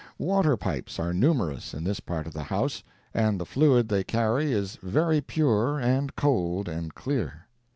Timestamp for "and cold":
5.77-6.67